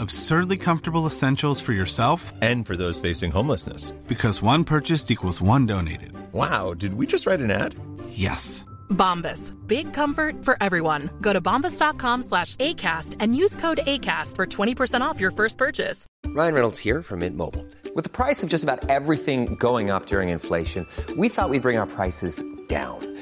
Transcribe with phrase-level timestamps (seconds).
[0.00, 3.90] Absurdly comfortable essentials for yourself And for those facing homelessness.
[4.08, 6.12] because one purchased equals one donated.
[6.32, 7.74] Wow, did we just write an ad?
[8.08, 8.64] Yes.
[8.88, 9.52] Bombas.
[9.66, 11.10] Big comfort for everyone.
[11.20, 16.06] Go to bombas.com slash ACAST and use code ACAST for 20% off your first purchase.
[16.28, 17.66] Ryan Reynolds here from Mint Mobile.
[17.94, 21.76] With the price of just about everything going up during inflation, we thought we'd bring
[21.76, 22.98] our prices down.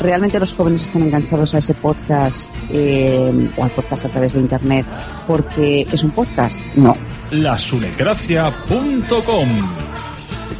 [0.00, 4.40] ¿Realmente los jóvenes están enganchados a ese podcast eh, o al podcast a través de
[4.40, 4.86] Internet
[5.26, 6.60] porque es un podcast?
[6.76, 6.96] No.
[7.30, 9.48] lasunecracia.com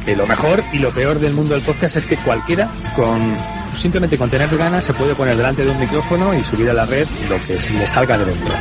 [0.05, 3.19] Que lo mejor y lo peor del mundo del podcast es que cualquiera con
[3.81, 6.85] simplemente con tener ganas se puede poner delante de un micrófono y subir a la
[6.85, 8.53] red lo que se le salga de dentro.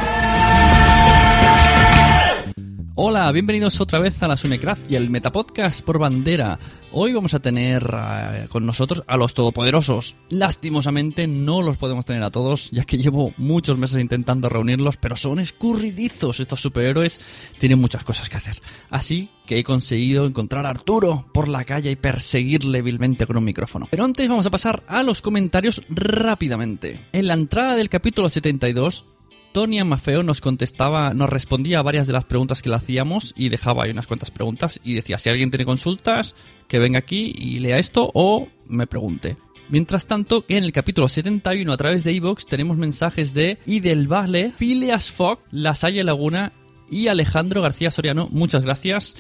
[2.94, 6.58] Hola, bienvenidos otra vez a la Sunecracia, el Metapodcast por bandera.
[6.90, 10.16] Hoy vamos a tener eh, con nosotros a los todopoderosos.
[10.28, 15.16] Lastimosamente no los podemos tener a todos, ya que llevo muchos meses intentando reunirlos, pero
[15.16, 17.18] son escurridizos estos superhéroes,
[17.58, 18.60] tienen muchas cosas que hacer.
[18.90, 23.44] Así que he conseguido encontrar a Arturo por la calle y perseguirle vilmente con un
[23.44, 23.88] micrófono.
[23.90, 27.06] Pero antes vamos a pasar a los comentarios rápidamente.
[27.12, 29.06] En la entrada del capítulo 72
[29.52, 33.50] Tonia Mafeo nos contestaba, nos respondía a varias de las preguntas que le hacíamos y
[33.50, 36.34] dejaba ahí unas cuantas preguntas y decía, si alguien tiene consultas,
[36.68, 39.36] que venga aquí y lea esto o me pregunte.
[39.68, 44.52] Mientras tanto, en el capítulo 71 a través de iVoox tenemos mensajes de Idel Valle,
[44.56, 46.52] Phileas Fogg, La Salle Laguna
[46.90, 48.28] y Alejandro García Soriano.
[48.30, 49.16] Muchas gracias.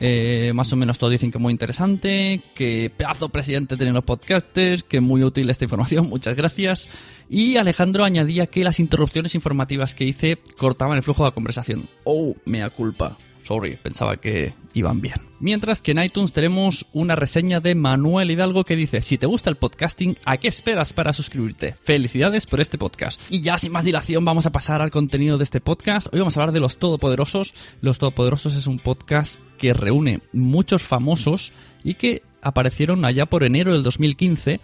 [0.00, 4.82] Eh, más o menos todos dicen que muy interesante, que pedazo presidente tienen los podcasters,
[4.82, 6.88] que muy útil esta información, muchas gracias.
[7.28, 11.88] Y Alejandro añadía que las interrupciones informativas que hice cortaban el flujo de la conversación.
[12.04, 13.18] Oh, mea culpa.
[13.44, 15.16] Sorry, pensaba que iban bien.
[15.38, 19.50] Mientras que en iTunes tenemos una reseña de Manuel Hidalgo que dice, si te gusta
[19.50, 21.74] el podcasting, ¿a qué esperas para suscribirte?
[21.84, 23.20] Felicidades por este podcast.
[23.28, 26.06] Y ya sin más dilación vamos a pasar al contenido de este podcast.
[26.10, 27.52] Hoy vamos a hablar de Los Todopoderosos.
[27.82, 31.52] Los Todopoderosos es un podcast que reúne muchos famosos
[31.82, 34.58] y que aparecieron allá por enero del 2015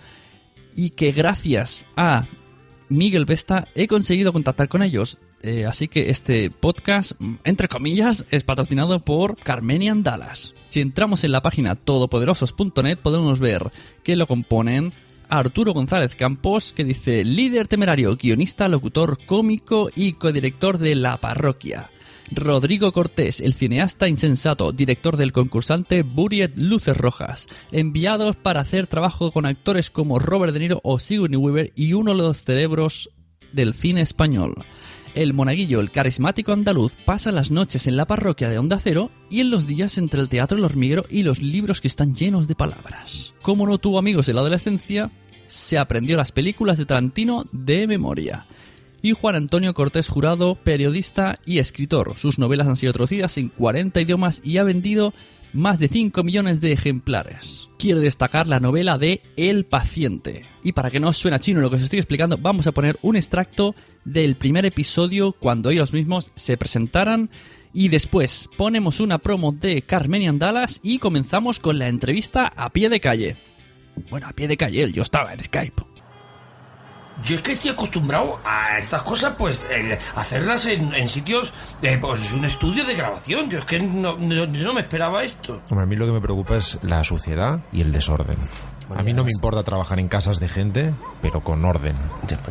[0.75, 2.29] y que gracias a
[2.89, 5.19] Miguel Vesta he conseguido contactar con ellos.
[5.43, 7.13] Eh, así que este podcast,
[7.45, 10.55] entre comillas, es patrocinado por Carmenian Dallas.
[10.69, 13.73] Si entramos en la página todopoderosos.net podemos ver
[14.03, 14.93] que lo componen
[15.31, 21.91] Arturo González Campos, que dice líder temerario, guionista, locutor, cómico y codirector de La Parroquia.
[22.33, 29.33] Rodrigo Cortés, el cineasta insensato, director del concursante Buried Luces Rojas, enviados para hacer trabajo
[29.33, 33.11] con actores como Robert De Niro o Sigourney Weaver y uno de los cerebros
[33.53, 34.55] del cine español.
[35.15, 39.41] El monaguillo, el carismático andaluz, pasa las noches en la parroquia de Onda Cero y
[39.41, 42.55] en los días entre el teatro El Hormiguero y los libros que están llenos de
[42.55, 43.35] palabras.
[43.43, 45.11] Como no tuvo amigos en la adolescencia,
[45.47, 48.47] se aprendió las películas de Tarantino de memoria.
[49.03, 52.17] Y Juan Antonio Cortés Jurado, periodista y escritor.
[52.17, 55.13] Sus novelas han sido traducidas en 40 idiomas y ha vendido
[55.53, 57.69] más de 5 millones de ejemplares.
[57.79, 60.45] Quiero destacar la novela de El paciente.
[60.63, 62.99] Y para que no os suene chino lo que os estoy explicando, vamos a poner
[63.03, 63.75] un extracto
[64.05, 67.31] del primer episodio cuando ellos mismos se presentaran
[67.73, 72.89] y después ponemos una promo de Carmenian Dallas y comenzamos con la entrevista a pie
[72.89, 73.37] de calle.
[74.11, 75.83] Bueno, a pie de calle, yo estaba en Skype.
[77.25, 79.67] Yo es que estoy acostumbrado a estas cosas, pues,
[80.15, 81.53] hacerlas en, en sitios,
[81.83, 83.51] de, pues, un estudio de grabación.
[83.51, 85.61] Yo es que no me esperaba esto.
[85.69, 88.39] Hombre, a mí lo que me preocupa es la suciedad y el desorden.
[88.97, 90.93] A mí no me importa trabajar en casas de gente,
[91.23, 91.97] pero con orden.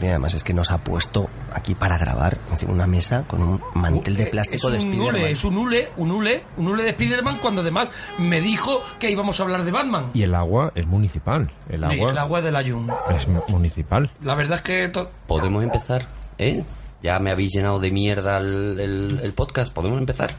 [0.02, 3.62] Y además es que nos ha puesto aquí para grabar encima una mesa con un
[3.74, 5.22] mantel de plástico es de un Spiderman.
[5.22, 9.12] hule, es un hule, un hule, un hule de Spiderman cuando además me dijo que
[9.12, 10.12] íbamos a hablar de Batman.
[10.14, 11.52] Y el agua es municipal.
[11.68, 12.90] El agua el agua de la Jun.
[13.16, 14.10] es municipal.
[14.22, 14.88] La verdad es que...
[14.90, 16.08] to- ¿Podemos empezar?
[16.38, 16.64] ¿Eh?
[17.02, 19.74] Ya me habéis llenado de mierda el, el- el podcast.
[19.74, 20.34] ¿Podemos empezar?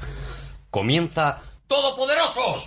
[0.70, 2.64] Comienza Todopoderosos.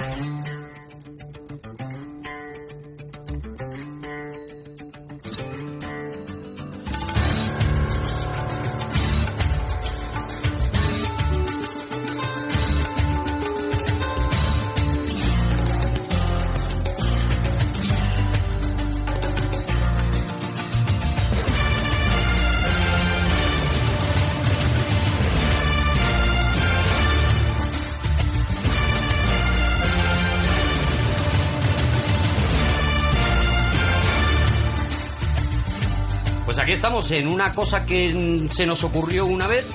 [36.63, 39.65] Aquí estamos en una cosa que mm, se nos ocurrió una vez,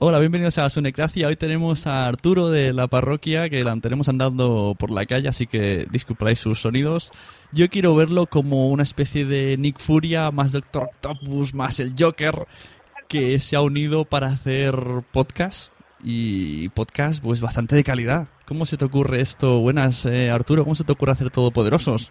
[0.00, 1.28] Hola, bienvenidos a Sunecracia.
[1.28, 5.46] Hoy tenemos a Arturo de la parroquia, que la tenemos andando por la calle, así
[5.46, 7.12] que disculparéis sus sonidos.
[7.52, 12.48] Yo quiero verlo como una especie de Nick Furia, más Doctor Octopus, más el Joker,
[13.06, 14.74] que se ha unido para hacer
[15.12, 15.70] podcast.
[16.02, 18.26] Y podcast, pues bastante de calidad.
[18.48, 19.60] ¿Cómo se te ocurre esto?
[19.60, 22.10] Buenas, eh, Arturo, ¿cómo se te ocurre hacer Todopoderosos?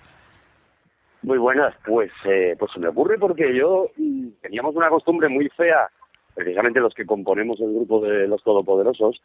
[1.24, 5.50] Muy buenas, pues, eh, pues se me ocurre porque yo mm, teníamos una costumbre muy
[5.50, 5.90] fea,
[6.36, 9.20] precisamente los que componemos el grupo de los Todopoderosos,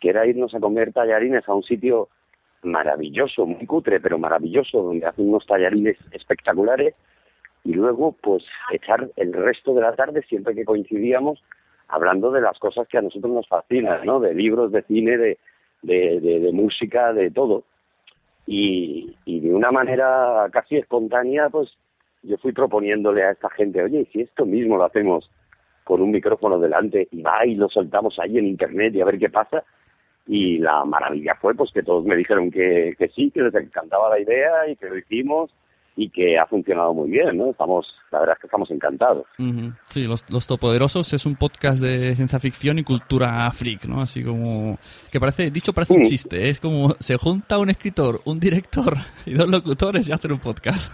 [0.00, 2.08] que era irnos a comer tallarines a un sitio
[2.64, 6.96] maravilloso, muy cutre, pero maravilloso, donde hacen unos tallarines espectaculares
[7.62, 8.42] y luego pues
[8.72, 11.40] echar el resto de la tarde, siempre que coincidíamos,
[11.86, 14.18] hablando de las cosas que a nosotros nos fascinan, ¿no?
[14.18, 15.38] De libros, de cine, de,
[15.82, 17.64] de, de, de música, de todo.
[18.46, 21.76] Y, y de una manera casi espontánea, pues
[22.22, 25.30] yo fui proponiéndole a esta gente, oye, ¿y si esto mismo lo hacemos
[25.84, 29.18] con un micrófono delante y va y lo soltamos ahí en internet y a ver
[29.18, 29.64] qué pasa?
[30.26, 34.10] Y la maravilla fue pues que todos me dijeron que, que sí, que les encantaba
[34.10, 35.50] la idea y que lo hicimos
[35.96, 37.50] y que ha funcionado muy bien, ¿no?
[37.50, 39.26] Estamos, la verdad es que estamos encantados.
[39.88, 44.00] Sí, Los, Los Todopoderosos es un podcast de ciencia ficción y cultura freak, ¿no?
[44.00, 44.78] Así como...
[45.10, 46.50] Que parece, dicho parece un chiste, ¿eh?
[46.50, 48.94] es como se junta un escritor, un director
[49.26, 50.92] y dos locutores y hacen un podcast.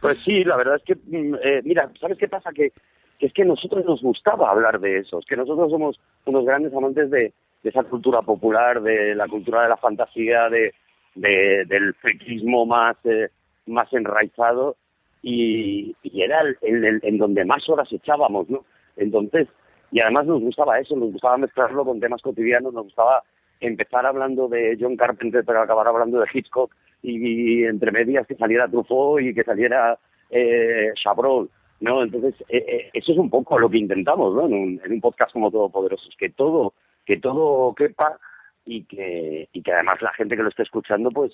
[0.00, 2.50] Pues sí, la verdad es que, mm, eh, mira, ¿sabes qué pasa?
[2.52, 2.72] Que,
[3.18, 6.44] que es que a nosotros nos gustaba hablar de eso, es que nosotros somos unos
[6.44, 10.72] grandes amantes de, de esa cultura popular, de la cultura de la fantasía, de,
[11.20, 13.28] de- del friquismo más, eh,
[13.66, 14.76] más enraizado
[15.22, 18.64] y, y era el, el- en donde más horas echábamos, ¿no?
[18.96, 19.48] Entonces,
[19.92, 23.22] y además nos gustaba eso, nos gustaba mezclarlo con temas cotidianos, nos gustaba
[23.60, 26.72] empezar hablando de John Carpenter pero acabar hablando de Hitchcock
[27.02, 29.98] y, y entre medias que saliera Truffaut y que saliera
[30.30, 31.50] eh, Chabrol,
[31.80, 32.02] ¿no?
[32.02, 34.46] Entonces, eh, eh, eso es un poco lo que intentamos, ¿no?
[34.46, 36.72] En un, en un podcast como Todopoderosos, que todo,
[37.04, 38.18] que todo quepa
[38.64, 41.32] y que, y que además la gente que lo esté escuchando, pues,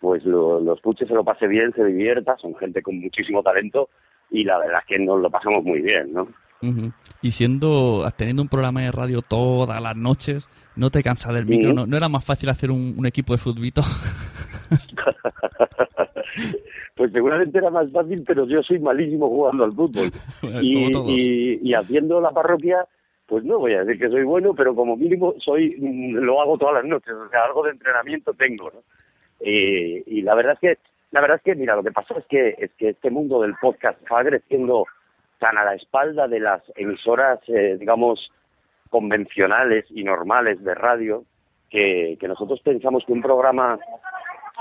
[0.00, 3.88] pues lo, lo escuche, se lo pase bien, se divierta, son gente con muchísimo talento
[4.30, 6.22] y la verdad es que nos lo pasamos muy bien, ¿no?
[6.62, 6.92] Ujú.
[7.22, 11.70] Y siendo, teniendo un programa de radio todas las noches, no te cansas del micro,
[11.70, 11.76] Sí.
[11.76, 13.82] ¿no, no era más fácil hacer un, un equipo de futbito?
[16.96, 20.10] Pues seguramente era más fácil, pero yo soy malísimo jugando al fútbol.
[20.62, 22.86] y, y haciendo la parroquia,
[23.26, 26.74] pues no voy a decir que soy bueno, pero como mínimo soy lo hago todas
[26.74, 28.80] las noches, o sea, algo de entrenamiento tengo, ¿no?
[29.40, 30.78] Eh, y la verdad es que,
[31.10, 33.54] la verdad es que, mira, lo que pasa es que, es que este mundo del
[33.60, 34.86] podcast va creciendo
[35.38, 38.30] tan a la espalda de las emisoras, eh, digamos,
[38.90, 41.24] convencionales y normales de radio,
[41.70, 43.78] que, que nosotros pensamos que un programa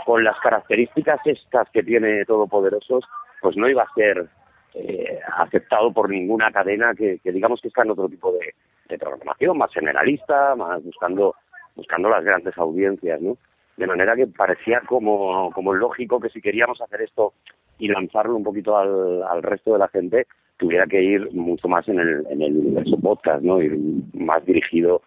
[0.06, 3.06] con las características estas que tiene Todopoderosos,
[3.42, 4.28] pues no iba a ser
[4.76, 8.54] eh, aceptado por ninguna cadena que, que digamos que está en otro tipo de,
[9.00, 11.36] programación, más generalista, más buscando
[11.76, 13.38] buscando las grandes audiencias, ¿no?
[13.76, 17.34] De manera que parecía como, como lógico que si queríamos hacer esto
[17.80, 20.28] y lanzarlo un poquito al, al resto de la gente,
[20.58, 23.62] tuviera que ir mucho más en el, en el universo podcast, ¿no?
[23.62, 23.76] Ir
[24.14, 25.02] más dirigido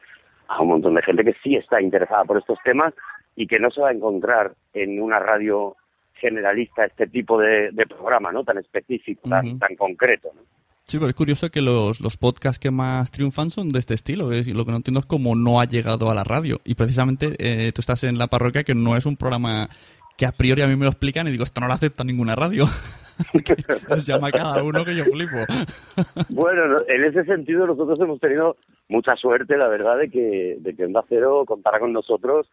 [0.48, 2.92] a un montón de gente que sí está interesada por estos temas
[3.36, 5.76] y que no se va a encontrar en una radio
[6.16, 8.44] generalista este tipo de, de programa, ¿no?
[8.44, 10.42] Tan específico, tan, tan concreto, ¿no?
[10.86, 14.28] Sí, pero es curioso que los, los podcasts que más triunfan son de este estilo.
[14.28, 14.46] ¿ves?
[14.46, 16.60] Y lo que no entiendo es cómo no ha llegado a la radio.
[16.64, 19.68] Y precisamente eh, tú estás en la parroquia que no es un programa
[20.16, 22.36] que a priori a mí me lo explican y digo, esto no lo acepta ninguna
[22.36, 22.66] radio.
[23.88, 25.36] Nos llama cada uno que yo flipo.
[26.28, 28.56] Bueno, no, en ese sentido nosotros hemos tenido
[28.88, 32.46] mucha suerte, la verdad, de que, de que Onda Cero contara con nosotros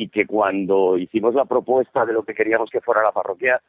[0.00, 3.60] y que cuando hicimos la propuesta de lo que queríamos que fuera la parroquia,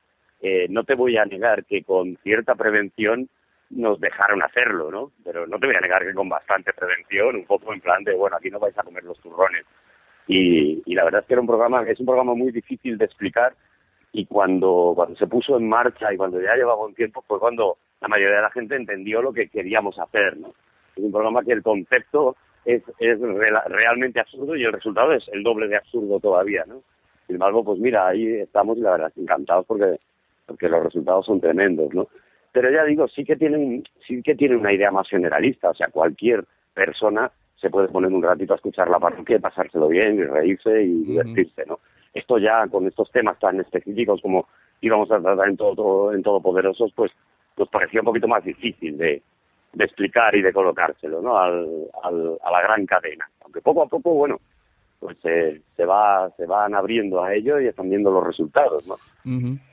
[0.41, 3.27] eh, no te voy a negar que con cierta prevención
[3.69, 5.11] nos dejaron hacerlo, ¿no?
[5.25, 8.15] Pero no te voy a negar que con bastante prevención, un poco en plan de,
[8.15, 9.65] bueno, aquí no vais a comer los turrones.
[10.25, 13.05] Y, y la verdad es que era un programa, es un programa muy difícil de
[13.05, 13.53] explicar
[14.13, 17.77] y cuando, cuando se puso en marcha y cuando ya llevaba un tiempo fue cuando
[17.99, 20.53] la mayoría de la gente entendió lo que queríamos hacer, ¿no?
[20.95, 25.27] Es un programa que el concepto es, es rela- realmente absurdo y el resultado es
[25.29, 26.81] el doble de absurdo todavía, ¿no?
[27.27, 29.99] Sin embargo, pues mira, ahí estamos y la verdad encantados porque,
[30.45, 32.07] porque los resultados son tremendos, ¿no?
[32.51, 35.87] Pero ya digo, sí que tienen, sí que tienen una idea más generalista, o sea,
[35.87, 40.23] cualquier persona se puede poner un ratito a escuchar la parroquia y pasárselo bien y
[40.23, 41.79] reírse y divertirse, ¿no?
[42.13, 44.47] Esto ya con estos temas tan específicos como
[44.81, 47.11] íbamos a tratar en todo, en Todopoderosos, pues
[47.57, 49.21] nos parecía un poquito más difícil de,
[49.73, 51.37] de explicar y de colocárselo, ¿no?
[51.37, 51.67] Al,
[52.03, 53.29] al- a la gran cadena.
[53.43, 54.39] Aunque poco a poco, bueno,
[54.99, 58.95] pues se, se va se van abriendo a ello y están viendo los resultados, ¿no?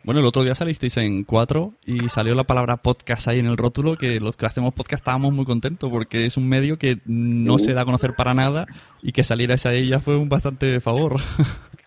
[0.05, 3.57] Bueno, el otro día salisteis en cuatro y salió la palabra podcast ahí en el
[3.59, 7.59] rótulo, que los que hacemos podcast estábamos muy contentos porque es un medio que no
[7.59, 8.67] se da a conocer para nada
[9.02, 11.17] y que salierais a ella fue un bastante favor.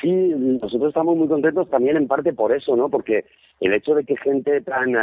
[0.00, 2.88] Sí, nosotros estamos muy contentos también en parte por eso, ¿no?
[2.88, 3.24] Porque
[3.60, 4.94] el hecho de que gente tan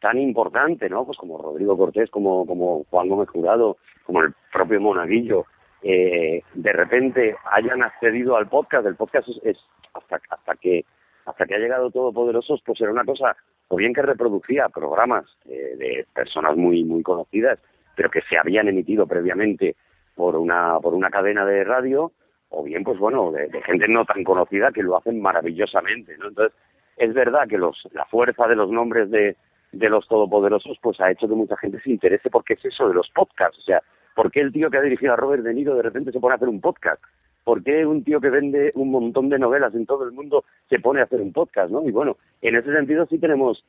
[0.00, 1.04] tan importante, ¿no?
[1.04, 5.46] Pues como Rodrigo Cortés, como como Juan Gómez Jurado, como el propio Monaguillo,
[5.82, 8.86] eh, de repente hayan accedido al podcast.
[8.86, 9.58] El podcast es, es,
[9.94, 10.84] hasta, hasta que
[11.26, 13.36] hasta que ha llegado Todopoderosos, pues era una cosa,
[13.68, 17.58] o bien que reproducía programas eh, de personas muy muy conocidas,
[17.96, 19.76] pero que se habían emitido previamente
[20.14, 22.12] por una por una cadena de radio,
[22.50, 26.28] o bien, pues bueno, de, de gente no tan conocida que lo hacen maravillosamente, ¿no?
[26.28, 26.56] Entonces,
[26.96, 29.36] es verdad que los, la fuerza de los nombres de,
[29.72, 32.94] de los todopoderosos pues ha hecho que mucha gente se interese porque es eso de
[32.94, 33.58] los podcasts.
[33.58, 33.82] O sea,
[34.14, 36.32] ¿por qué el tío que ha dirigido a Robert De Niro de repente se pone
[36.34, 37.02] a hacer un podcast?
[37.44, 40.80] ¿Por qué un tío que vende un montón de novelas en todo el mundo se
[40.80, 41.82] pone a hacer un podcast, no?
[41.86, 43.64] Y bueno, en ese sentido sí tenemos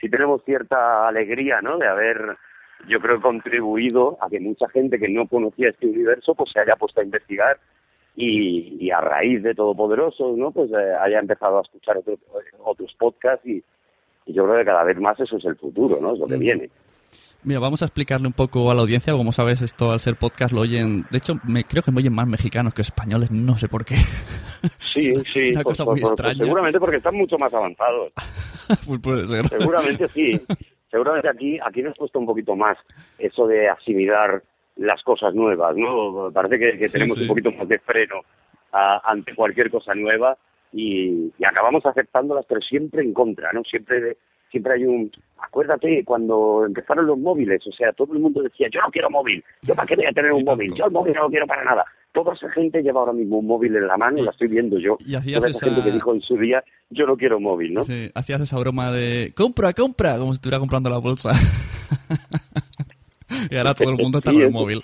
[0.00, 1.76] sí tenemos cierta alegría, ¿no?
[1.76, 2.36] De haber,
[2.86, 6.76] yo creo, contribuido a que mucha gente que no conocía este universo pues se haya
[6.76, 7.58] puesto a investigar
[8.14, 10.50] y, y a raíz de Todopoderosos, ¿no?
[10.52, 12.18] Pues eh, haya empezado a escuchar otro-
[12.64, 13.62] otros podcasts y,
[14.28, 16.12] y yo creo que cada vez más eso es el futuro, ¿no?
[16.14, 16.70] Es lo que viene.
[17.44, 19.12] Mira, vamos a explicarle un poco a la audiencia.
[19.14, 21.06] Como sabes, esto al ser podcast lo oyen.
[21.10, 23.94] De hecho, me, creo que me oyen más mexicanos que españoles, no sé por qué.
[24.78, 26.44] Sí, sí, Una cosa muy extraña.
[26.44, 28.12] seguramente porque están mucho más avanzados.
[28.86, 29.48] Pues puede ser.
[29.48, 30.38] Seguramente sí.
[30.90, 32.76] Seguramente aquí, aquí nos cuesta un poquito más
[33.18, 34.42] eso de asimilar
[34.76, 36.30] las cosas nuevas, ¿no?
[36.32, 37.22] Parece que, que Sí, tenemos sí.
[37.22, 38.16] un poquito más de freno
[38.72, 40.36] a- ante cualquier cosa nueva
[40.72, 43.62] y, y acabamos aceptándolas, pero siempre en contra, ¿no?
[43.64, 44.16] Siempre,
[44.50, 45.10] siempre hay un...
[45.40, 49.42] Acuérdate cuando empezaron los móviles, o sea, todo el mundo decía, yo no quiero móvil,
[49.62, 51.64] yo para qué voy a tener un móvil, yo el móvil no lo quiero para
[51.64, 51.84] nada.
[52.12, 54.96] Toda esa gente lleva ahora mismo un móvil en la mano, la estoy viendo yo.
[55.06, 57.74] Y hacías Toda esa esa- gente que dijo en su día, yo no quiero móvil,
[57.74, 57.84] ¿no?
[57.84, 61.32] Sí, hacías esa broma de compra, compra, como si estuviera comprando la bolsa.
[63.50, 64.82] y ahora todo el mundo está Sí, con el móvil.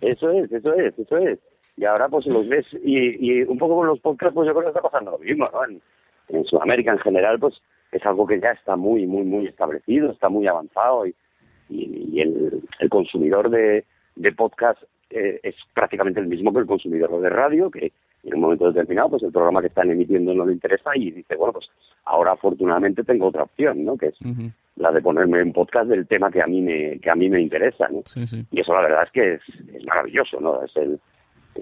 [0.00, 1.38] Eso es, eso es, eso es.
[1.78, 4.64] Y ahora pues los ves, y, y un poco con los podcasts, pues yo creo
[4.64, 5.64] que está pasando lo mismo, ¿no?
[5.64, 5.80] En,
[6.28, 7.54] en Sudamérica en general, pues
[7.92, 11.14] es algo que ya está muy, muy, muy establecido, está muy avanzado y,
[11.70, 13.84] y, y el, el consumidor de,
[14.16, 17.92] de podcast eh, es prácticamente el mismo que el consumidor de radio, que
[18.24, 21.36] en un momento determinado, pues el programa que están emitiendo no le interesa y dice,
[21.36, 21.70] bueno, pues
[22.04, 23.96] ahora afortunadamente tengo otra opción, ¿no?
[23.96, 24.16] Que es
[24.76, 27.40] la de ponerme en podcast del tema que a mí me, que a mí me
[27.40, 28.02] interesa, ¿no?
[28.04, 28.44] Sí, sí.
[28.50, 29.42] Y eso la verdad es que es,
[29.72, 30.62] es maravilloso, ¿no?
[30.62, 31.00] Es, el,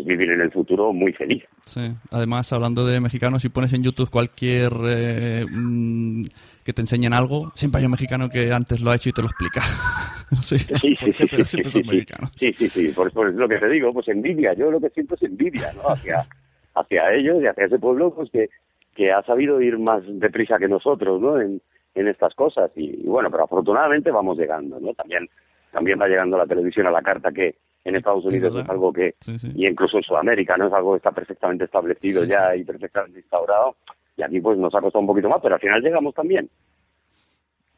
[0.04, 1.44] vivir en el futuro muy feliz.
[1.64, 1.92] Sí.
[2.10, 6.22] Además, hablando de mexicanos, si pones en YouTube cualquier eh, mm,
[6.64, 9.22] que te enseñen algo, siempre hay un mexicano que antes lo ha hecho y te
[9.22, 9.60] lo explica.
[10.30, 11.82] no sé, Sí, sí, sí, sí, sí, sí.
[11.84, 12.30] mexicanos.
[12.36, 15.14] Sí, sí, sí, por, por lo que te digo, pues envidia, yo lo que siento
[15.14, 15.88] es envidia, ¿no?
[15.90, 16.26] Hacia,
[16.74, 18.48] hacia ellos y hacia ese pueblo, pues que,
[18.94, 21.40] que ha sabido ir más deprisa que nosotros, ¿no?
[21.40, 21.60] En,
[21.94, 24.92] en estas cosas y, y bueno, pero afortunadamente vamos llegando, ¿no?
[24.94, 25.28] También,
[25.72, 27.56] también va llegando la televisión a la carta que
[27.88, 29.14] en Estados Unidos es algo que,
[29.54, 30.66] y incluso en Sudamérica, ¿no?
[30.66, 33.76] Es algo que está perfectamente establecido Sí, ya y perfectamente instaurado
[34.16, 36.48] y aquí pues nos ha costado un poquito más, pero al final llegamos también.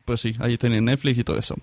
[0.05, 1.55] Pues sí, ahí tienen Netflix y todo eso.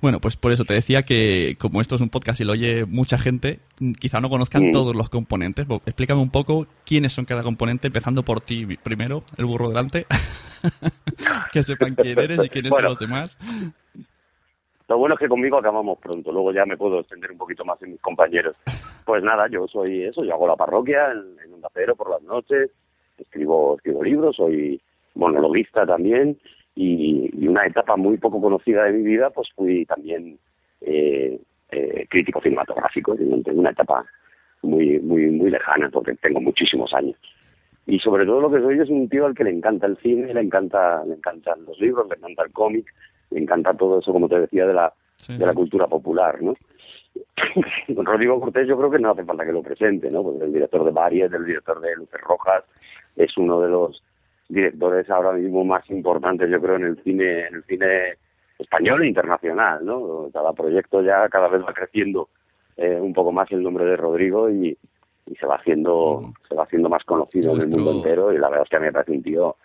[0.00, 2.84] Bueno, pues por eso te decía que como esto es un podcast y lo oye
[2.84, 3.60] mucha gente,
[4.00, 4.72] quizá no conozcan Mm.
[4.72, 5.66] todos los componentes.
[5.86, 10.06] Explícame un poco quiénes son cada componente, empezando por ti primero, el burro delante.
[11.52, 12.88] que sepan quién eres y quiénes Bueno.
[12.88, 13.38] son los demás.
[14.92, 17.80] Lo bueno es que conmigo acabamos pronto, luego ya me puedo extender un poquito más
[17.82, 18.54] en mis compañeros.
[19.06, 22.20] Pues nada, yo soy eso, yo hago la parroquia en, en Onda Cero por las
[22.20, 22.70] noches,
[23.16, 24.78] escribo, escribo libros, soy
[25.14, 26.36] monologuista también
[26.74, 30.38] y, y una etapa muy poco conocida de mi vida, pues fui también
[30.82, 34.04] eh, eh, crítico cinematográfico, una etapa
[34.60, 37.16] muy, muy, muy lejana porque tengo muchísimos años.
[37.86, 40.34] Y sobre todo lo que soy es un tío al que le encanta el cine,
[40.34, 42.92] le encanta, le encantan los libros, le encanta el cómic,
[43.32, 44.92] le encanta todo eso, como te decía, de la,
[45.28, 46.54] de la cultura popular, ¿no?
[47.94, 50.22] Con Rodrigo Cortés yo creo que no hace falta que lo presente, ¿no?
[50.22, 52.64] Porque el director de Variet, el director de Luces Rojas,
[53.16, 54.02] es uno de los
[54.48, 58.16] directores ahora mismo más importantes, yo creo, en el cine, en el cine
[58.58, 60.28] español e internacional, ¿no?
[60.32, 62.28] Cada proyecto ya cada vez va creciendo
[62.76, 64.76] eh, un poco más el nombre de Rodrigo y,
[65.26, 68.48] y se va haciendo se va haciendo más conocido en el mundo entero y la
[68.48, 69.56] verdad es que a mí me parece un tío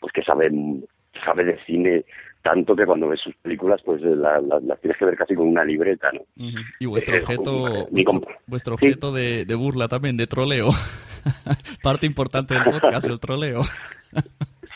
[0.00, 0.50] pues que sabe
[1.24, 2.04] sabe de cine
[2.48, 5.48] tanto que cuando ves sus películas pues la- la- las tienes que ver casi con
[5.48, 6.20] una libreta, ¿no?
[6.80, 7.88] Y vuestro Eh, objeto,
[8.46, 10.70] vuestro, objeto de, de burla también, de troleo.
[11.82, 13.62] Parte importante del podcast, el troleo.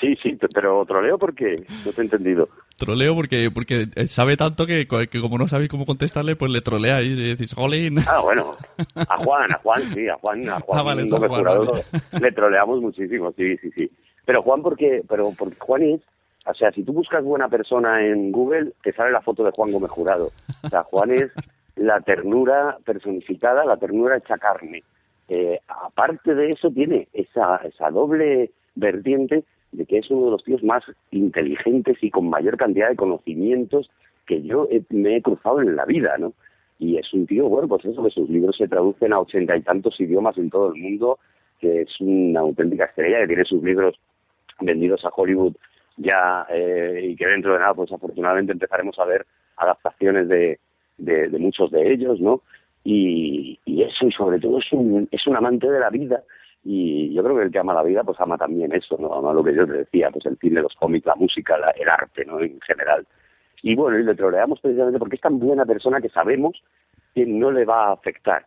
[0.01, 2.49] Sí, sí, pe- pero troleo porque no te he entendido.
[2.77, 7.07] Troleo porque, porque sabe tanto que, que como no sabéis cómo contestarle, pues le troleáis
[7.17, 8.01] y decís, jolín.
[8.09, 8.57] Ah, bueno,
[8.97, 11.67] a Juan, a Juan, sí, a Juan, a Juan, Ah, vale, Gómez San Juan, Jurado,
[11.71, 11.85] vale.
[12.21, 13.89] le troleamos muchísimo, sí, sí, sí.
[14.25, 16.01] Pero Juan, porque, pero porque Juan es,
[16.47, 19.73] o sea, si tú buscas buena persona en Google, te sale la foto de Juan
[19.73, 20.33] Gómez Jurado.
[20.65, 21.31] O sea, Juan es
[21.77, 24.83] la ternura personificada, la ternura hecha carne.
[25.29, 30.45] Eh, aparte de eso, tiene esa, esa doble vertiente de que es uno de los
[30.45, 33.91] tíos más inteligentes y con mayor cantidad de conocimientos
[34.27, 36.33] que yo he- me he cruzado en la vida, ¿no?
[36.79, 39.63] Y es un tío, bueno, pues eso, que sus libros se traducen a ochenta y
[39.63, 41.19] tantos idiomas en todo el mundo,
[41.61, 43.95] que es una auténtica estrella, que tiene sus libros
[44.61, 45.55] vendidos a Hollywood
[45.97, 49.27] ya eh, y que dentro de nada, pues afortunadamente empezaremos a ver
[49.57, 50.59] adaptaciones de,
[50.99, 52.43] de, muchos de ellos, ¿no?
[52.85, 56.23] Y, y eso, y sobre todo es un, es un amante de la vida
[56.65, 59.13] y yo creo que el que ama la vida pues ama también eso, ¿no?
[59.15, 61.89] Ama lo que yo te decía, pues el cine, los cómics, la música, la- el
[61.89, 62.41] arte, ¿no?
[62.41, 63.07] En general.
[63.63, 66.61] Y bueno, y le troleamos precisamente porque es tan buena persona que sabemos
[67.15, 68.47] que no le va a afectar,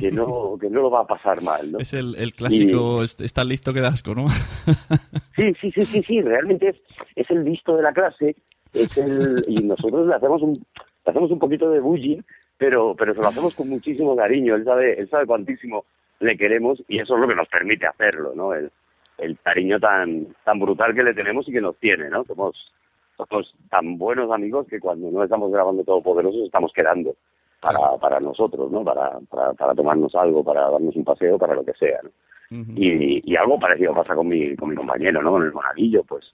[0.00, 1.78] que no, que no lo va a pasar mal, ¿no?
[1.78, 4.26] Es el, el clásico, est- está listo que da asco, ¿no?
[5.36, 6.76] Sí, sí, sí, sí, sí, realmente es,
[7.14, 8.34] es el listo de la clase,
[8.74, 12.20] es el, y nosotros le hacemos un, le hacemos un poquito de bullying,
[12.56, 15.84] pero, pero se lo hacemos con muchísimo cariño, él sabe, él sabe cuantísimo
[16.20, 18.52] le queremos y eso es lo que nos permite hacerlo, ¿no?
[18.52, 18.72] El,
[19.18, 22.24] el cariño tan, tan brutal que le tenemos y que nos tiene, ¿no?
[22.24, 22.56] Somos,
[23.16, 27.14] somos tan buenos amigos que cuando no estamos grabando Todopoderosos estamos quedando
[27.60, 28.84] para, para nosotros, ¿no?
[28.84, 32.10] Para, para, para tomarnos algo, para darnos un paseo, para lo que sea, ¿no?
[32.50, 35.32] y, y algo parecido pasa con mi, con mi compañero, ¿no?
[35.32, 36.32] Con el monaguillo, pues,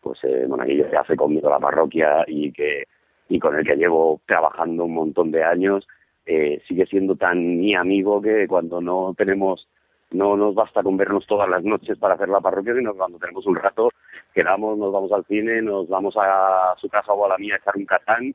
[0.00, 2.84] pues eh, monaguillo que hace conmigo la parroquia y que
[3.28, 5.86] y con el que llevo trabajando un montón de años,
[6.26, 9.66] eh, sigue siendo tan mi amigo que cuando no tenemos,
[10.10, 13.46] no nos basta con vernos todas las noches para hacer la parroquia, sino cuando tenemos
[13.46, 13.90] un rato,
[14.34, 17.58] quedamos, nos vamos al cine, nos vamos a su casa o a la mía a
[17.58, 18.34] echar un catán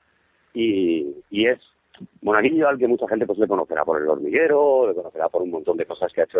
[0.53, 1.59] y, y es
[2.21, 5.51] monaguillo al que mucha gente pues le conocerá por el hormiguero, le conocerá por un
[5.51, 6.39] montón de cosas que ha hecho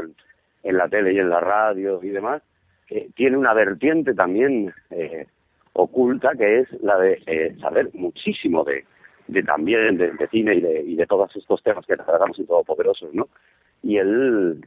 [0.64, 2.42] en, la tele y en la radio y demás,
[2.88, 5.28] que tiene una vertiente también eh,
[5.74, 8.84] oculta que es la de eh, saber muchísimo de,
[9.44, 13.14] también de, de cine y de, y de todos estos temas que tratamos en Todopoderosos,
[13.14, 13.28] ¿no?
[13.84, 14.66] Y él,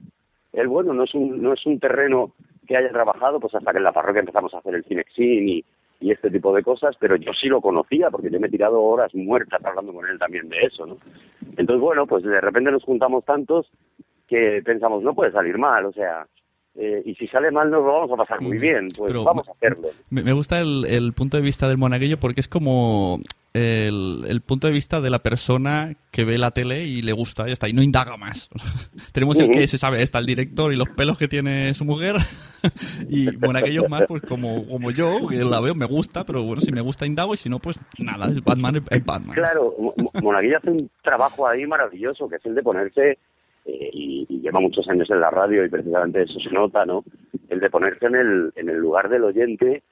[0.53, 2.33] él, bueno, no es un, no es un terreno
[2.66, 5.64] que haya trabajado, pues hasta que en la parroquia empezamos a hacer el Cinexin y,
[6.00, 8.82] y este tipo de cosas, pero yo sí lo conocía porque yo me he tirado
[8.82, 10.96] horas muertas hablando con él también de eso, ¿no?
[11.56, 13.70] Entonces, bueno, pues de repente nos juntamos tantos
[14.26, 16.26] que pensamos, no puede salir mal, o sea,
[16.76, 19.46] eh, y si sale mal nos lo vamos a pasar muy bien, pues Pero vamos
[19.48, 19.88] a hacerlo.
[20.08, 23.18] Me, gusta el, el punto de vista del monaguillo porque es como
[23.52, 27.46] el, el punto de vista de la persona que ve la tele y le gusta,
[27.46, 28.48] ya está, y no indaga más.
[29.12, 32.16] Tenemos el que se sabe, está el director y los pelos que tiene su mujer,
[33.08, 36.60] y monaguillo es más, pues como, como yo, que la veo, me gusta, pero bueno,
[36.62, 39.34] si me gusta indago y si no, pues nada, es Batman, es- Batman.
[39.34, 43.18] Claro, Mo- Mo- Monaguillo hace un trabajo ahí maravilloso, que es el de ponerse,
[43.66, 47.04] eh, y, y lleva muchos años en la radio y precisamente eso se nota, ¿no?
[47.48, 49.82] El de ponerse en el, en el lugar del oyente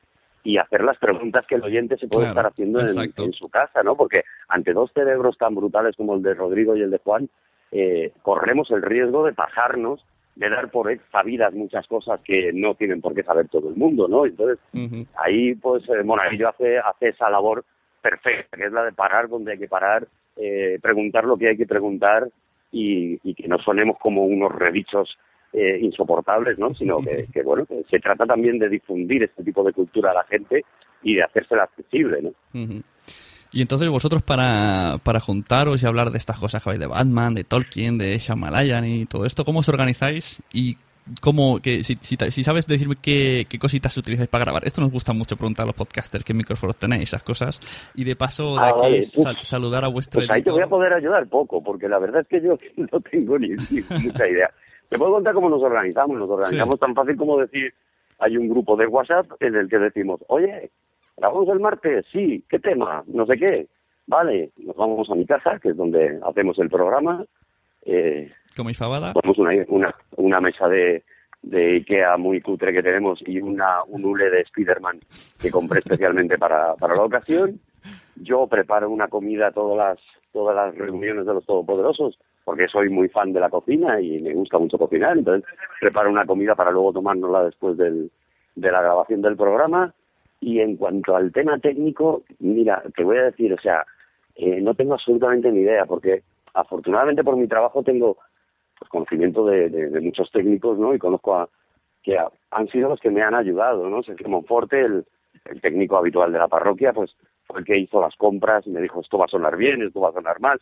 [0.49, 3.83] y hacer las preguntas que el oyente se puede Claro, estar haciendo en, su casa,
[3.83, 3.97] ¿no?
[3.97, 7.29] Porque ante dos cerebros tan brutales como el de Rodrigo y el de Juan,
[7.71, 10.03] eh, corremos el riesgo de pasarnos,
[10.37, 14.09] de dar por sabidas muchas cosas que no tienen por qué saber todo el mundo,
[14.09, 14.25] ¿no?
[14.25, 14.59] Entonces,
[15.17, 17.67] ahí pues eh, Monaguillo hace, hace esa labor
[18.01, 21.59] perfecta, que es la de parar donde hay que parar, eh, preguntar lo que hay
[21.59, 22.27] que preguntar
[22.73, 25.19] y, y que no sonemos como unos redichos
[25.53, 26.75] eh, insoportables, ¿no?
[26.75, 30.15] Sino que, que, bueno, que se trata también de difundir este tipo de cultura a
[30.15, 30.65] la gente
[31.03, 32.33] y de hacérsela accesible, ¿no?
[33.51, 37.35] Y entonces vosotros para, para juntaros y hablar de estas cosas que habéis de Batman,
[37.35, 40.43] de Tolkien, de Shyamalan y todo esto, ¿cómo os organizáis?
[40.53, 40.77] Y
[41.23, 44.67] cómo, que, si, si, si sabes decirme qué, qué cositas utilizáis para grabar.
[44.67, 47.59] Esto nos gusta mucho preguntar a los podcasters qué micrófonos tenéis, esas cosas.
[47.95, 49.03] Y de paso, de Ah, aquí, vale.
[49.03, 52.21] sal- saludar a vuestro Pues ahí te voy a poder ayudar poco, porque la verdad
[52.21, 52.59] es que yo
[52.93, 54.51] no tengo ni, ni mucha idea.
[54.89, 56.19] Te puedo contar cómo nos organizamos.
[56.19, 57.73] Nos organizamos tan fácil como decir,
[58.19, 60.71] hay un grupo de WhatsApp en el que decimos, oye,
[61.17, 62.07] ¿grabamos el martes?
[62.13, 63.03] Sí, ¿qué tema?
[63.07, 63.67] No sé qué.
[64.07, 67.25] Vale, nos vamos a mi casa, que es donde hacemos el programa.
[67.85, 69.13] Eh, Como fabada.
[69.13, 71.05] ponemos una, una, una mesa de,
[71.43, 75.01] de Ikea muy cutre que tenemos y una, un hule de Spiderman
[75.41, 77.61] que compré especialmente para, para la ocasión.
[78.17, 79.99] Yo preparo una comida todas las,
[80.33, 82.19] todas las reuniones de los Todopoderosos
[82.49, 85.19] porque soy muy fan de la cocina y me gusta mucho cocinar.
[85.19, 85.47] Entonces
[85.83, 88.11] preparo una comida para luego tomárnosla después del,
[88.55, 89.93] de la grabación del programa.
[90.41, 93.85] Y en cuanto al tema técnico, mira, te voy a decir, o sea,
[94.35, 96.23] eh, no tengo absolutamente ni idea porque
[96.55, 98.17] afortunadamente por mi trabajo tengo
[98.79, 100.95] pues, conocimiento de, muchos técnicos, ¿no?
[100.95, 101.51] Y conozco a
[102.03, 102.17] que
[102.51, 104.03] han sido los que me han ayudado, ¿no?
[104.03, 105.05] Sergio Monforte, el,
[105.45, 108.81] el técnico habitual de la parroquia, pues fue el que hizo las compras y me
[108.81, 110.59] dijo esto va a sonar bien, esto va a sonar mal.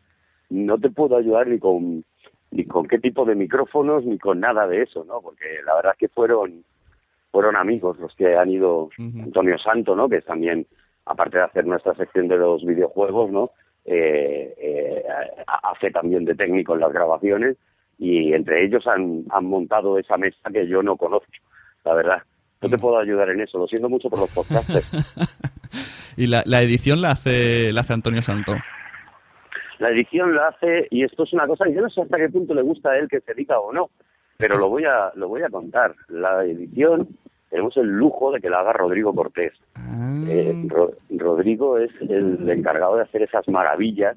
[0.51, 2.05] No te puedo ayudar ni con
[2.51, 5.21] ni con qué tipo de micrófonos ni con nada de eso, ¿no?
[5.21, 6.65] Porque la verdad es que fueron
[7.31, 10.09] fueron amigos los que han ido Antonio Santo, ¿no?
[10.09, 10.67] Que es también
[11.05, 13.51] aparte de hacer nuestra sección de los videojuegos, ¿no?
[13.85, 15.05] Eh, eh,
[15.63, 17.57] hace también de técnico en las grabaciones
[17.99, 21.31] y entre ellos han, han montado esa mesa que yo no conozco,
[21.85, 22.23] la verdad.
[22.63, 24.91] No te puedo ayudar en eso, lo siento mucho por los podcasters.
[26.17, 28.55] Y la, la edición la hace, la hace Antonio Santo.
[29.79, 32.29] La edición la hace, y esto es una cosa que yo no sé hasta qué
[32.29, 33.91] punto le gusta a él que se diga o no,
[34.39, 35.95] pero lo voy a lo voy a contar.
[36.09, 37.09] La edición
[37.51, 39.53] tenemos el lujo de que la haga Rodrigo Cortés.
[40.29, 44.17] Eh, Ro- Rodrigo es el encargado de hacer esas maravillas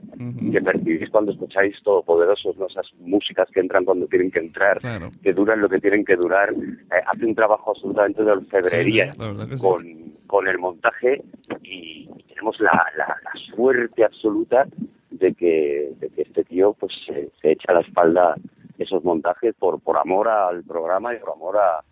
[0.51, 2.65] que percibís cuando escucháis Todopoderosos, ¿no?
[2.65, 4.79] esas músicas que entran cuando tienen que entrar,
[5.21, 6.51] que duran lo que tienen que durar.
[6.53, 9.19] Eh, hace un trabajo absolutamente de orfebrería Sí,
[9.57, 9.61] sí.
[9.63, 9.85] con,
[10.25, 11.21] con el montaje
[11.63, 14.65] y tenemos la, la, la suerte absoluta
[15.11, 18.35] de que, de que este tío pues se, se echa a la espalda
[18.77, 21.83] esos montajes por, por amor al programa y por amor a,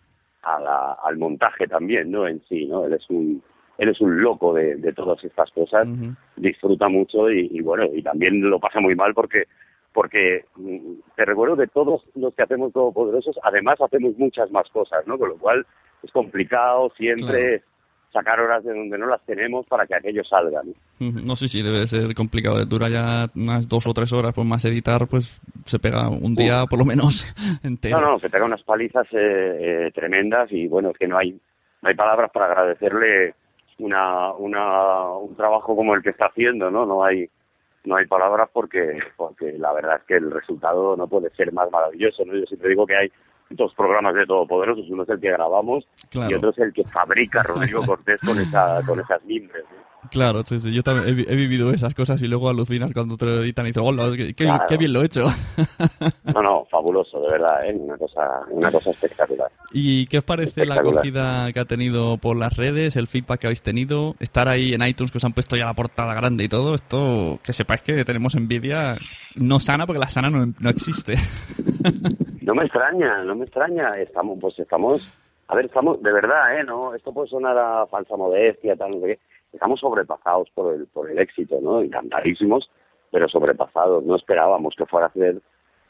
[0.43, 2.27] a la- al montaje también, ¿no?
[2.27, 2.85] En sí, ¿no?
[2.85, 3.41] Él es un,
[3.77, 5.87] él es un loco de, de todas estas cosas,
[6.35, 9.45] disfruta mucho y, y bueno, y también lo pasa muy mal porque
[9.93, 15.05] porque mm, te recuerdo que todos los que hacemos Todopoderosos, además hacemos muchas más cosas,
[15.07, 15.17] ¿no?
[15.17, 15.65] Con lo cual
[16.03, 17.63] es complicado siempre
[18.11, 20.61] sacar horas de donde no las tenemos para que aquello salga,
[20.99, 21.35] ¿no?
[21.35, 22.63] Sé si debe de ser complicado.
[22.65, 26.65] Dura ya unas dos o tres horas, pues más editar, pues se pega un día
[26.69, 27.27] por lo menos
[27.63, 27.99] entero.
[27.99, 31.31] No, no, se pega unas palizas eh, eh, tremendas y bueno, es que no hay,
[31.81, 33.35] no hay palabras para agradecerle
[33.79, 36.85] una, una, un trabajo como el que está haciendo, ¿no?
[36.85, 37.29] No hay,
[37.85, 41.69] no hay palabras porque, porque la verdad es que el resultado no puede ser más
[41.71, 42.35] maravilloso, ¿no?
[42.35, 43.11] Yo siempre digo que hay
[43.49, 46.29] dos programas de Todopoderosos, uno es el que grabamos Claro.
[46.31, 49.63] y otro es el que fabrica Rodrigo Cortés con, esa, con esas mimbres.
[50.11, 53.17] Claro, sí, sí, yo también he, vi- he vivido esas cosas y luego alucinas cuando
[53.17, 54.63] te lo editan y dices, hola, qué, qué- Claro.
[54.69, 55.27] qué bien lo he hecho.
[56.33, 57.73] No, no, fabuloso, de verdad, ¿eh?
[57.73, 59.49] Una cosa, una cosa espectacular.
[59.71, 63.47] ¿Y qué os parece la acogida que ha tenido por las redes, el feedback que
[63.47, 64.15] habéis tenido?
[64.19, 67.39] Estar ahí en iTunes que os han puesto ya la portada grande y todo, esto,
[67.43, 68.97] que sepáis que tenemos envidia
[69.35, 71.15] no sana porque la sana no, no existe.
[72.47, 73.99] No me extraña, no me extraña.
[73.99, 75.05] Estamos, pues estamos,
[75.49, 76.63] a ver, estamos, de verdad, ¿eh?
[76.63, 79.19] No, esto puede sonar a falsa modestia, tal, no sé qué.
[79.51, 81.81] Estamos sobrepasados por el, por el éxito, ¿no?
[81.81, 82.71] Encantadísimos,
[83.11, 84.05] pero sobrepasados.
[84.05, 85.41] No esperábamos que fuera a ser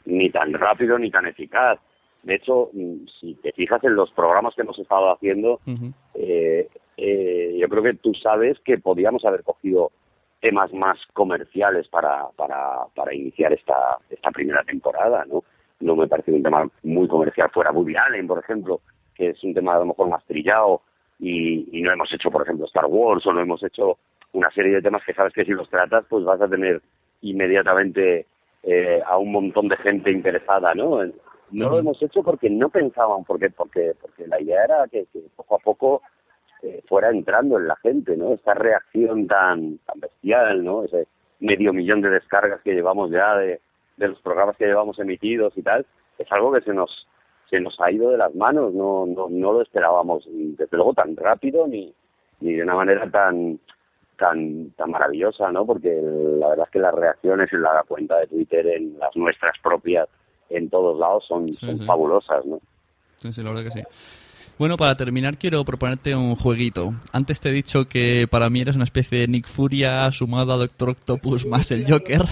[0.04, 1.78] ni tan rápido ni tan eficaz.
[2.24, 5.60] De hecho, mm, si te fijas en los programas que hemos estado haciendo,
[6.14, 9.92] eh, eh, yo creo que tú sabes que podíamos haber cogido
[10.40, 15.44] temas más comerciales para, para, para iniciar esta, esta primera temporada, ¿no?
[15.80, 18.80] No me parece un tema muy comercial fuera Woody Allen, por ejemplo,
[19.14, 20.82] que es un tema a lo mejor más trillado
[21.18, 23.98] y, y no hemos hecho, por ejemplo, Star Wars o no hemos hecho
[24.32, 26.82] una serie de temas que sabes que si los tratas, pues vas a tener
[27.22, 28.26] inmediatamente
[28.62, 31.00] eh, a un montón de gente interesada, ¿no?
[31.50, 35.20] No lo hemos hecho porque no pensaban, porque porque porque la idea era que, que
[35.34, 36.02] poco a poco
[36.62, 38.34] eh, fuera entrando en la gente, ¿no?
[38.34, 40.84] Esta reacción tan tan bestial, ¿no?
[40.84, 41.06] Ese
[41.40, 43.60] medio millón de descargas que llevamos ya de,
[43.98, 45.84] de los programas que llevamos emitidos y tal,
[46.18, 47.06] es algo que se nos
[47.50, 51.16] se nos ha ido de las manos, no no, no lo esperábamos desde luego tan
[51.16, 51.92] rápido ni
[52.40, 53.58] ni de una manera tan
[54.18, 55.64] tan tan maravillosa, ¿no?
[55.64, 59.52] Porque la verdad es que las reacciones en la cuenta de Twitter, en las nuestras
[59.62, 60.08] propias,
[60.50, 61.86] en todos lados son, son sí.
[61.86, 62.60] fabulosas, ¿no?
[63.16, 63.82] Sí, sí, la verdad que sí.
[64.58, 66.92] Bueno, para terminar quiero proponerte un jueguito.
[67.12, 70.56] Antes te he dicho que para mí eres una especie de Nick Furia sumado a
[70.56, 72.22] Doctor Octopus más el Joker.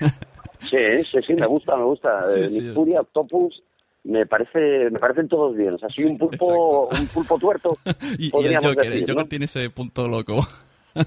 [0.60, 0.76] Sí,
[1.10, 2.22] sí, sí, me gusta, me gusta.
[2.32, 2.48] Sí, Eh.
[2.50, 3.62] Nick Fury, Octopus,
[4.04, 5.74] me parece, me parecen todos bien.
[5.74, 7.76] O sea, soy un pulpo, un pulpo tuerto,
[8.18, 9.28] Y, y el Joker, el decir, Joker ¿no?
[9.28, 10.46] tiene ese punto loco.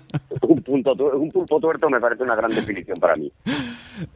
[0.48, 3.30] Un, punto un pulpo tuerto me parece una gran definición para mí.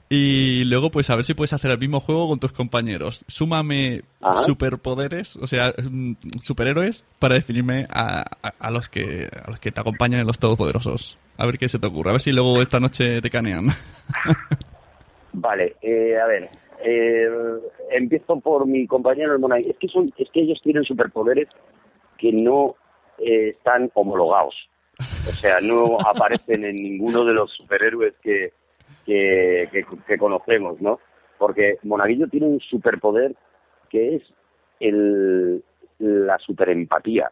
[0.10, 3.26] Y luego, pues a ver si puedes hacer el mismo juego con tus compañeros.
[3.28, 4.44] Súmame Ajá.
[4.44, 9.72] superpoderes, o sea, mm, superhéroes, para definirme a, a- a los que a los que
[9.74, 11.18] te acompañan en los todopoderosos.
[11.38, 12.12] A ver qué se te ocurre.
[12.12, 13.68] A ver si luego esta noche te canean.
[15.38, 17.30] Vale, eh, a ver, eh,
[17.92, 19.70] empiezo por mi compañero el Monay.
[19.70, 21.50] Es que, son, es que ellos tienen superpoderes
[22.18, 22.76] que no
[23.18, 24.56] eh, están homologados.
[25.28, 28.54] O sea, no aparecen en ninguno de los superhéroes que,
[29.06, 31.00] que, que, que conocemos, ¿no?
[31.38, 33.36] Porque Monaguillo tiene un superpoder
[33.90, 34.24] que es
[34.80, 35.62] el,
[36.00, 37.30] la superempatía.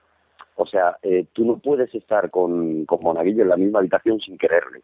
[0.56, 4.38] O sea, eh, tú no puedes estar con, con Monaguillo en la misma habitación sin
[4.38, 4.82] quererle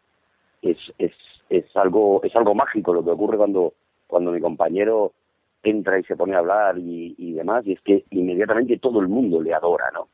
[0.62, 1.12] es, es,
[1.50, 3.74] es algo es algo mágico lo que ocurre cuando
[4.06, 5.12] cuando mi compañero
[5.62, 9.08] entra y se pone a hablar y, y demás y es que inmediatamente todo el
[9.08, 10.08] mundo le adora no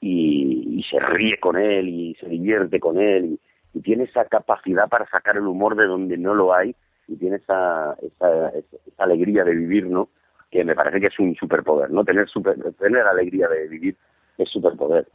[0.00, 3.40] y, y se ríe con él y se divierte con él y,
[3.82, 6.76] tiene esa capacidad para sacar el humor de donde no lo hay
[7.08, 10.10] y tiene esa, esa, esa, esa alegría de vivir no
[10.48, 13.96] que me parece que es un superpoder no tener super, tener alegría de vivir
[14.38, 15.08] es superpoder.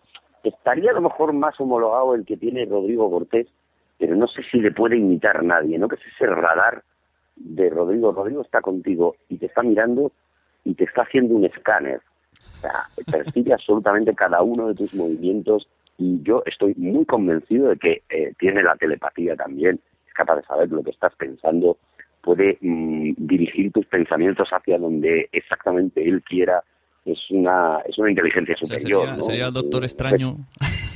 [0.43, 3.47] Estaría a lo mejor más homologado el que tiene Rodrigo Cortés
[3.99, 5.87] pero no sé si le puede imitar nadie, ¿no?
[5.87, 6.83] Que es ese radar
[7.35, 8.13] de Rodrigo.
[8.13, 10.11] Rodrigo está contigo y te está mirando
[10.63, 12.01] y te está haciendo un escáner.
[12.57, 17.77] O sea, percibe absolutamente cada uno de tus movimientos y yo estoy muy convencido de
[17.77, 19.79] que eh, tiene la telepatía también.
[20.07, 21.77] Es capaz de saber lo que estás pensando
[22.21, 26.63] puede mm, dirigir tus pensamientos hacia donde exactamente él quiera.
[27.05, 29.01] Es una, es una inteligencia O sea, superior.
[29.03, 29.23] sería, ¿no?
[29.23, 30.37] sería el Doctor Eh, Extraño.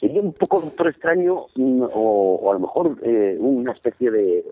[0.00, 4.44] sería un poco doctor extraño mm, o, o a lo mejor eh, una especie de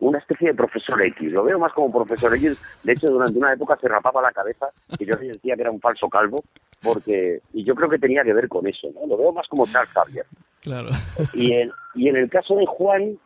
[0.00, 3.52] una especie de profesor X lo veo más como profesor X de hecho durante una
[3.52, 6.44] época se rapaba la cabeza y yo decía que era un falso calvo
[6.82, 9.06] porque y yo creo que tenía que ver con eso ¿no?
[9.06, 10.26] lo veo más como Charles Xavier
[10.60, 10.88] Claro.
[11.34, 13.18] y en, y en el caso de Juan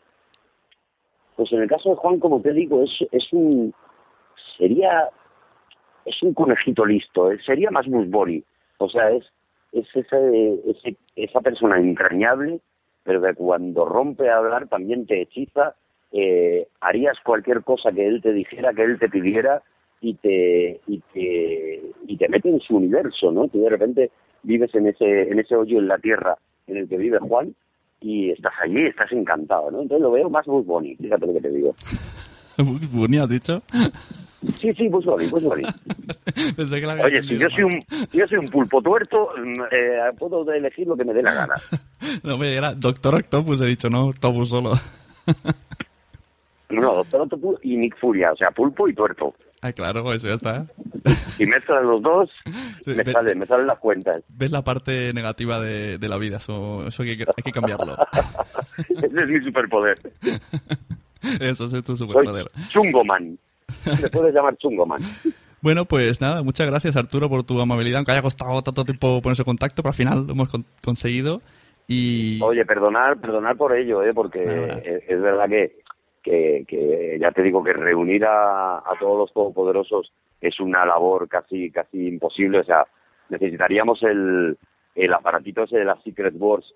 [1.37, 3.75] pues en el caso de Juan como te digo es es un
[4.59, 5.09] sería
[6.05, 8.43] es un conejito listo eh, sería más Bunny
[8.79, 9.25] o sea es
[9.73, 12.61] es ese, ese- esa persona entrañable,
[13.05, 15.75] pero que cuando rompe a hablar también te hechiza,
[16.13, 19.63] eh, harías cualquier cosa que él te dijera, que él te pidiera
[20.01, 23.49] y te, y te, y te mete en su universo, ¿no?
[23.49, 24.11] Tú de repente
[24.43, 27.55] vives en ese, en ese hoyo en la tierra en el que vive Juan
[28.01, 29.81] y estás allí, estás encantado, ¿no?
[29.83, 31.75] Entonces lo veo más Bugs Bunny, fíjate lo que te digo.
[32.93, 33.63] Bunny, has dicho.
[34.61, 35.27] Sí, sí, Bugs Bunny.
[36.57, 37.81] Pensé que la había Oye, si yo soy un,
[38.13, 41.55] yo soy un pulpo tuerto, mm, eh, puedo elegir lo que me dé la gana.
[42.25, 44.73] No, me era Doctor Octopus, he dicho, no, Octopus solo.
[46.69, 49.35] No, Doctor Octopus y Nick Furia, o sea, pulpo y tuerto.
[49.61, 50.67] Ah, claro, eso ya está.
[51.37, 52.29] Si mezclas los dos,
[52.85, 54.25] me ve- salen, me salen las cuentas.
[54.29, 57.97] Ves la parte negativa de, de la vida, eso, eso hay, que, hay que cambiarlo.
[58.89, 60.01] Ese es mi superpoder.
[61.41, 62.47] Eso es tu superpoder.
[62.71, 63.39] Chungoman.
[64.03, 65.03] Me puedes llamar Chungoman.
[65.61, 69.43] Bueno, pues nada, muchas gracias Arturo por tu amabilidad, aunque haya costado tanto tiempo ponerse
[69.43, 71.41] en contacto, pero al final lo hemos con- conseguido.
[71.87, 74.13] Y Oye, perdonar, perdonar por ello, ¿eh?
[74.15, 74.43] porque
[74.85, 75.79] es, es verdad que,
[76.23, 81.29] que, que ya te digo que reunir a, a todos los todopoderosos es una labor
[81.29, 82.61] casi casi imposible.
[82.61, 82.85] O sea,
[83.29, 84.57] necesitaríamos el,
[84.95, 86.67] el aparatito ese de las Secret Wars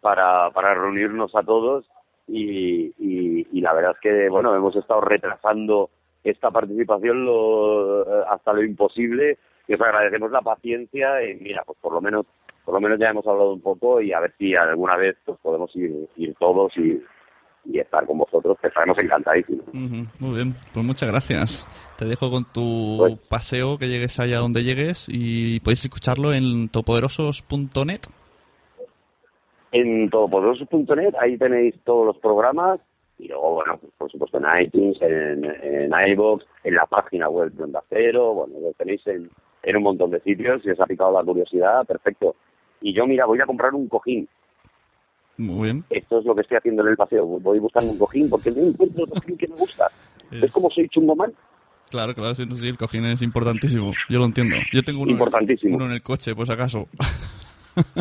[0.00, 1.84] para, para reunirnos a todos
[2.32, 5.90] y, y, y la verdad es que, bueno, hemos estado retrasando
[6.22, 11.92] esta participación lo, hasta lo imposible y os agradecemos la paciencia y mira, pues por
[11.92, 12.26] lo menos
[12.64, 15.38] por lo menos ya hemos hablado un poco y a ver si alguna vez pues
[15.42, 17.02] podemos ir, ir todos y,
[17.64, 19.64] y estar con vosotros, que estaremos encantadísimos.
[19.74, 21.66] Muy bien, pues muchas gracias.
[21.98, 26.68] Te dejo con tu Pues- paseo, que llegues allá donde llegues y podéis escucharlo en
[26.68, 28.00] topoderosos.net.
[29.72, 32.80] En todopoderosos.net ahí tenéis todos los programas
[33.18, 37.52] y luego, bueno, pues, por supuesto en iTunes, en, en iVoox, en la página web
[37.52, 39.30] de Onda Cero, bueno, lo tenéis en,
[39.62, 42.34] en un montón de sitios, si os ha picado la curiosidad, perfecto.
[42.80, 44.26] Y yo, mira, voy a comprar un cojín.
[45.36, 45.84] Muy bien.
[45.90, 47.26] Esto es lo que estoy haciendo en el paseo.
[47.26, 49.90] Voy buscando un cojín porque no encuentro el cojín que me gusta.
[50.30, 51.32] Es, como soy chungoman.
[51.90, 53.92] Claro, claro, sí, sí, el cojín es importantísimo.
[54.08, 54.56] Yo lo entiendo.
[54.72, 55.76] Yo tengo uno, Importantísimo.
[55.76, 56.86] uno en el coche, por si acaso.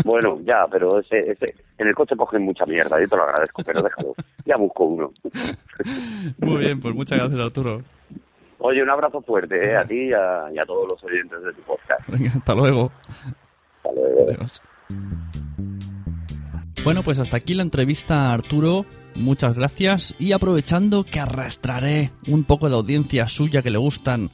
[0.03, 3.63] Bueno, ya, pero ese, ese, en el coche cogen mucha mierda, yo te lo agradezco,
[3.63, 4.13] pero déjalo.
[4.45, 5.11] Ya busco uno.
[6.39, 7.83] Muy bien, pues muchas gracias, Arturo.
[8.59, 9.77] Oye, un abrazo fuerte ¿eh?
[9.77, 12.07] a ti y a, y a todos los oyentes de tu podcast.
[12.07, 12.91] Venga, hasta luego.
[13.77, 14.25] Hasta luego.
[14.27, 14.61] Adiós.
[16.83, 18.85] Bueno, pues hasta aquí la entrevista a Arturo.
[19.15, 20.15] Muchas gracias.
[20.17, 24.29] Y aprovechando que arrastraré un poco de audiencia suya que le gustan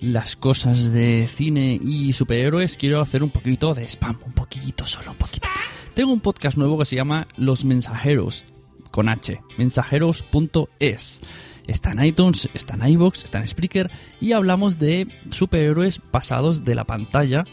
[0.00, 4.18] las cosas de cine y superhéroes, quiero hacer un poquito de spam.
[4.24, 5.48] Un poquito, solo un poquito.
[5.94, 8.44] Tengo un podcast nuevo que se llama Los Mensajeros,
[8.90, 11.20] con H, mensajeros.es.
[11.66, 16.74] Está en iTunes, está en iVoox, está en Spreaker y hablamos de superhéroes pasados de
[16.74, 17.44] la pantalla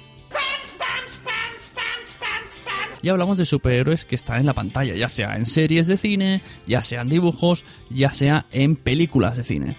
[3.01, 6.41] y hablamos de superhéroes que están en la pantalla, ya sea en series de cine,
[6.67, 9.77] ya sea en dibujos, ya sea en películas de cine.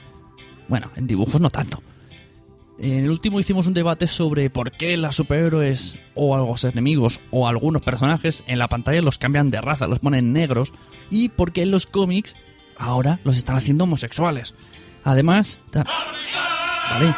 [0.68, 1.83] Bueno, en dibujos no tanto.
[2.83, 7.47] En el último hicimos un debate sobre por qué los superhéroes o los enemigos o
[7.47, 10.75] algunos personajes en la pantalla los cambian de raza, los ponen negros
[11.09, 12.37] y por qué en los cómics
[12.77, 14.55] ahora los están haciendo homosexuales.
[15.05, 17.14] Además, vale.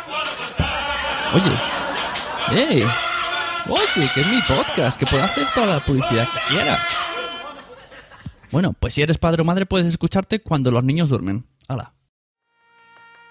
[1.32, 2.86] Oye, ¡eh!
[3.66, 6.78] Oye, que es mi podcast, que puedo hacer toda la publicidad que quiera.
[8.50, 11.46] Bueno, pues si eres padre o madre puedes escucharte cuando los niños duermen.
[11.68, 11.94] Hala.